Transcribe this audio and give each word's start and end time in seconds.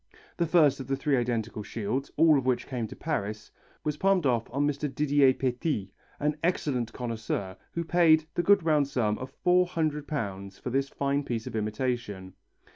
The 0.37 0.47
first 0.47 0.79
of 0.79 0.87
the 0.87 0.95
three 0.95 1.15
identical 1.15 1.61
shields, 1.61 2.09
all 2.17 2.35
of 2.35 2.43
which 2.47 2.65
came 2.65 2.87
to 2.87 2.95
Paris, 2.95 3.51
was 3.83 3.97
palmed 3.97 4.25
off 4.25 4.49
on 4.51 4.65
Mr. 4.65 4.91
Didier 4.91 5.31
Petit, 5.31 5.91
an 6.19 6.37
excellent 6.43 6.91
connoisseur, 6.91 7.55
who 7.73 7.83
paid 7.83 8.25
the 8.33 8.41
good 8.41 8.63
round 8.65 8.87
sum 8.87 9.19
of 9.19 9.31
£400 9.45 10.59
for 10.59 10.71
this 10.71 10.89
fine 10.89 11.23
piece 11.23 11.45
of 11.45 11.55
imitation. 11.55 12.33